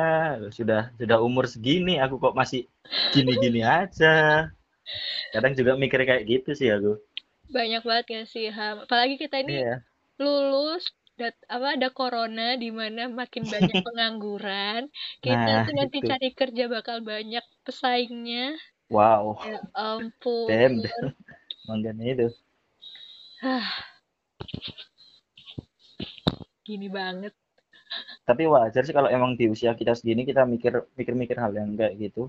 [0.50, 2.66] Sudah sudah umur segini aku kok masih
[3.14, 4.50] gini-gini aja.
[5.32, 6.98] Kadang juga mikir kayak gitu sih aku.
[7.54, 8.84] Banyak banget gak sih Ham.
[8.90, 9.86] Apalagi kita ini iya.
[10.20, 14.86] lulus dat apa ada corona di mana makin banyak pengangguran
[15.26, 18.54] kita nah tuh nanti itu cari kerja bakal banyak pesaingnya.
[18.94, 19.42] Wow.
[19.46, 20.86] Ya ampun.
[21.68, 22.28] Makanya itu
[26.68, 27.32] gini banget.
[28.28, 31.96] Tapi wajar sih kalau emang di usia kita segini kita mikir mikir-mikir hal yang kayak
[31.96, 32.28] gitu.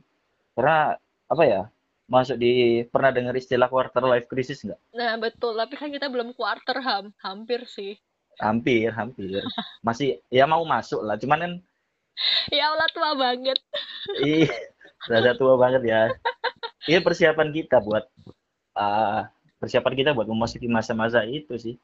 [0.55, 0.95] Karena
[1.27, 1.63] apa ya
[2.07, 4.79] masuk di pernah dengar istilah quarter life crisis nggak?
[4.95, 5.59] Nah betul.
[5.59, 7.99] Tapi kan kita belum quarter Ham hampir sih.
[8.39, 9.43] Hampir hampir.
[9.83, 11.19] Masih ya mau masuk lah.
[11.19, 11.53] Cuman kan
[12.55, 13.59] ya Allah tua banget.
[14.23, 14.47] Ih
[15.11, 16.15] rada tua banget ya.
[16.87, 18.07] Ini persiapan kita buat
[18.79, 19.27] ah,
[19.59, 21.75] persiapan kita buat memasuki masa-masa itu sih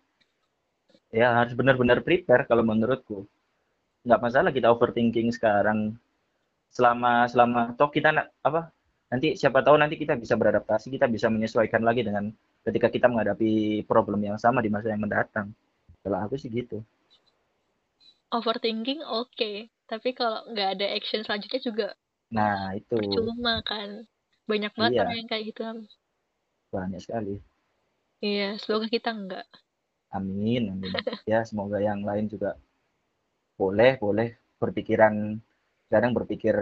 [1.14, 3.22] ya harus benar-benar prepare kalau menurutku.
[4.02, 5.94] Nggak masalah kita overthinking sekarang.
[6.74, 8.10] Selama selama toh kita
[8.42, 8.74] apa
[9.06, 12.34] nanti siapa tahu nanti kita bisa beradaptasi kita bisa menyesuaikan lagi dengan
[12.66, 15.54] ketika kita menghadapi problem yang sama di masa yang mendatang.
[16.02, 16.82] Kalau aku sih gitu.
[18.34, 19.30] Overthinking oke.
[19.38, 19.70] Okay.
[19.84, 21.88] tapi kalau nggak ada action selanjutnya juga
[22.34, 22.98] nah itu.
[22.98, 24.02] percuma kan.
[24.50, 25.00] Banyak banget iya.
[25.06, 25.62] orang yang kayak gitu.
[26.74, 27.38] Banyak sekali.
[28.18, 29.46] Iya semoga kita enggak
[30.14, 30.92] amin amin
[31.30, 32.54] ya semoga yang lain juga
[33.58, 35.38] boleh boleh berpikiran
[35.90, 36.54] kadang berpikir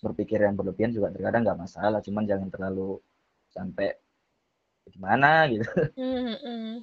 [0.00, 2.98] berpikir yang berlebihan juga terkadang nggak masalah cuman jangan terlalu
[3.52, 3.94] sampai
[4.88, 5.66] gimana gitu
[6.00, 6.82] hmm.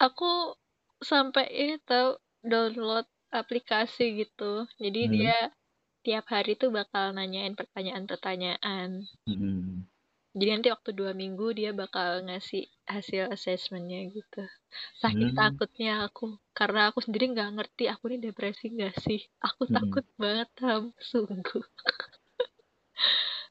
[0.00, 0.56] aku
[1.04, 5.12] sampai ini tahu download aplikasi gitu jadi hmm.
[5.12, 5.38] dia
[6.06, 9.84] tiap hari tuh bakal nanyain pertanyaan-pertanyaan hmm.
[10.38, 14.46] Jadi nanti waktu dua minggu dia bakal ngasih hasil assessmentnya gitu.
[15.02, 15.38] Saking hmm.
[15.38, 19.18] takutnya aku karena aku sendiri nggak ngerti aku ini depresi nggak sih?
[19.42, 19.74] Aku hmm.
[19.74, 21.64] takut banget ham sungguh.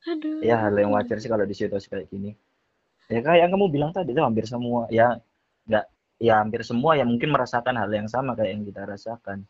[0.08, 0.40] Aduh.
[0.40, 2.32] Ya hal yang wajar sih kalau di situasi kayak gini.
[3.12, 5.20] Ya kayak yang kamu bilang tadi itu hampir semua ya
[5.68, 5.86] nggak
[6.24, 9.44] ya hampir semua yang mungkin merasakan hal yang sama kayak yang kita rasakan.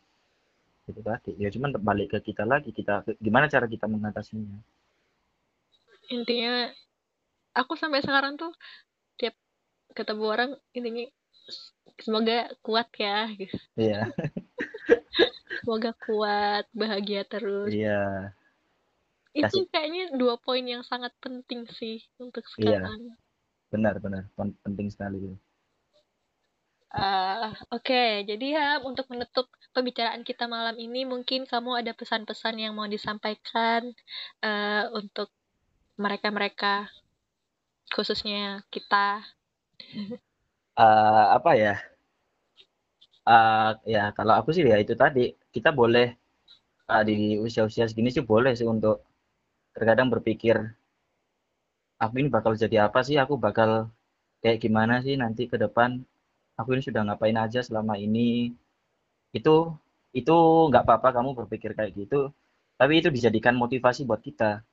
[0.90, 1.38] Itu tadi.
[1.38, 4.58] Ya cuman balik ke kita lagi kita gimana cara kita mengatasinya?
[6.10, 6.74] Intinya
[7.58, 8.54] aku sampai sekarang tuh
[9.18, 9.34] tiap
[9.98, 11.06] ketemu orang intinya
[11.98, 13.58] semoga kuat ya gitu.
[13.74, 14.14] Iya.
[15.66, 17.74] Semoga kuat bahagia terus.
[17.74, 18.32] Iya.
[19.34, 22.86] Itu kayaknya dua poin yang sangat penting sih untuk iya.
[22.86, 23.00] sekarang.
[23.02, 23.16] Iya.
[23.74, 23.94] benar.
[24.00, 24.24] Benar
[24.64, 25.36] penting sekali
[26.88, 28.12] Uh, Oke, okay.
[28.24, 33.92] jadi ya untuk menutup pembicaraan kita malam ini, mungkin kamu ada pesan-pesan yang mau disampaikan
[34.40, 35.28] uh, untuk
[36.00, 36.88] mereka-mereka,
[37.94, 39.24] khususnya kita.
[40.78, 41.76] Uh, apa ya?
[43.28, 46.16] Uh, ya kalau aku sih ya itu tadi kita boleh
[46.88, 49.04] uh, di usia-usia segini sih boleh sih untuk
[49.76, 50.56] terkadang berpikir
[52.00, 53.16] aku ini bakal jadi apa sih?
[53.20, 53.92] Aku bakal
[54.40, 56.04] kayak gimana sih nanti ke depan?
[56.58, 58.52] aku ini sudah ngapain aja selama ini
[59.32, 59.56] itu
[60.12, 60.36] itu
[60.74, 62.34] nggak apa-apa kamu berpikir kayak gitu
[62.76, 64.66] tapi itu dijadikan motivasi buat kita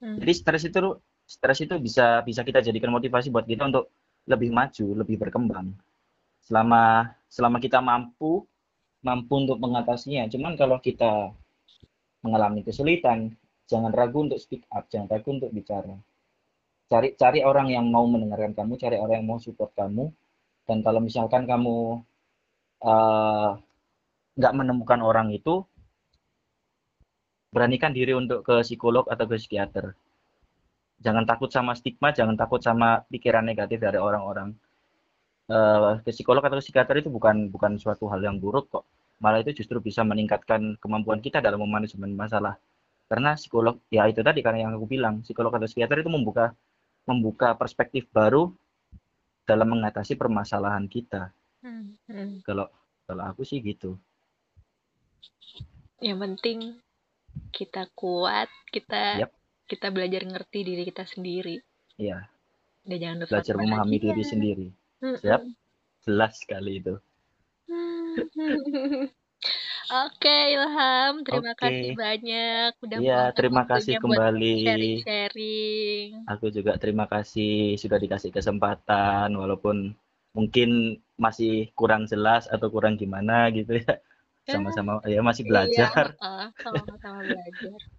[0.00, 0.24] hmm.
[0.24, 0.96] jadi stres itu
[1.28, 3.92] stres itu bisa bisa kita jadikan motivasi buat kita untuk
[4.24, 5.76] lebih maju lebih berkembang.
[6.40, 8.48] Selama selama kita mampu
[9.04, 10.24] mampu untuk mengatasinya.
[10.32, 11.36] Cuman kalau kita
[12.24, 13.36] mengalami kesulitan
[13.68, 15.92] jangan ragu untuk speak up jangan ragu untuk bicara.
[16.88, 20.08] Cari cari orang yang mau mendengarkan kamu cari orang yang mau support kamu.
[20.64, 22.00] Dan kalau misalkan kamu
[22.84, 23.50] eh,
[24.40, 25.60] nggak uh, menemukan orang itu
[27.52, 29.96] beranikan diri untuk ke psikolog atau ke psikiater
[30.98, 34.54] jangan takut sama stigma jangan takut sama pikiran negatif dari orang-orang
[35.50, 38.84] uh, ke psikolog atau psikiater itu bukan bukan suatu hal yang buruk kok
[39.18, 42.58] malah itu justru bisa meningkatkan kemampuan kita dalam memanajemen masalah
[43.08, 46.52] karena psikolog ya itu tadi karena yang aku bilang psikolog atau psikiater itu membuka
[47.08, 48.52] membuka perspektif baru
[49.48, 51.32] dalam mengatasi permasalahan kita.
[51.64, 52.44] Hmm, hmm.
[52.44, 52.68] Kalau
[53.08, 53.96] kalau aku sih gitu.
[56.04, 56.58] Yang penting
[57.48, 59.32] kita kuat, kita yep.
[59.68, 61.60] Kita belajar ngerti diri kita sendiri.
[62.00, 62.24] Iya.
[62.88, 64.68] Dan jangan lupa belajar memahami diri sendiri.
[65.04, 65.40] Hmm, Siap?
[66.08, 66.94] Jelas sekali itu.
[69.88, 71.60] Oke Ilham, terima Oke.
[71.64, 74.54] kasih banyak udah Iya, terima kasih kembali.
[74.66, 76.08] sharing-sharing.
[76.28, 79.96] Aku juga terima kasih sudah dikasih kesempatan walaupun
[80.36, 83.96] mungkin masih kurang jelas atau kurang gimana gitu ya.
[84.48, 86.04] Sama-sama ya masih iya, belajar.
[86.20, 87.80] Iya, sama-sama belajar.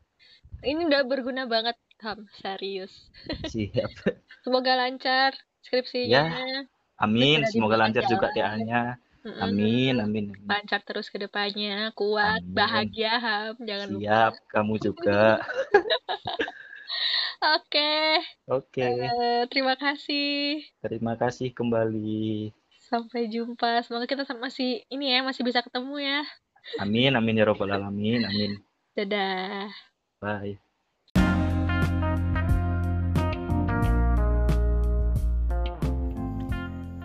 [0.59, 2.91] Ini udah berguna banget, Ham, serius.
[3.51, 3.91] Siap.
[4.43, 5.31] Semoga lancar
[5.63, 6.23] skripsinya.
[6.27, 6.67] Ya.
[6.99, 8.99] Amin, semoga lancar juga TA-nya.
[9.39, 10.35] Amin, amin.
[10.43, 12.55] Lancar terus ke depannya, kuat, amin.
[12.55, 13.55] bahagia, Ham.
[13.63, 14.03] Jangan Siap, lupa.
[14.03, 15.23] Siap, kamu juga.
[17.55, 18.19] Oke.
[18.51, 18.83] Oke.
[18.83, 20.59] Uh, terima kasih.
[20.83, 22.51] Terima kasih kembali.
[22.91, 23.79] Sampai jumpa.
[23.87, 26.19] Semoga kita masih ini ya, masih bisa ketemu ya.
[26.83, 28.27] Amin, amin ya robbal alamin.
[28.27, 28.59] Amin.
[28.91, 29.71] Dadah.
[30.19, 30.59] Bye.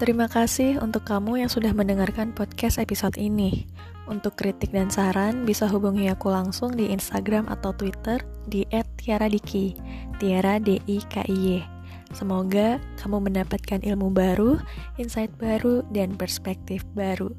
[0.02, 3.70] Terima kasih untuk kamu yang sudah mendengarkan podcast episode ini.
[4.10, 8.18] Untuk kritik dan saran, bisa hubungi aku langsung di Instagram atau Twitter
[8.50, 8.66] di
[8.98, 9.78] @tiaradiki,
[10.18, 11.62] Tiara D I K I Y.
[12.10, 14.58] Semoga kamu mendapatkan ilmu baru,
[14.98, 17.30] insight baru, dan perspektif baru.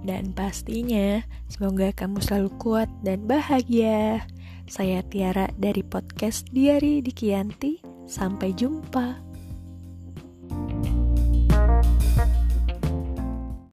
[0.00, 1.20] Dan pastinya,
[1.52, 4.24] semoga kamu selalu kuat dan bahagia.
[4.70, 7.82] Saya Tiara dari podcast Diari Dikianti.
[8.06, 9.26] Sampai jumpa.
[10.50, 12.39] thank you